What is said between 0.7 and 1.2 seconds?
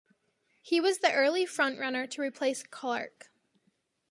was the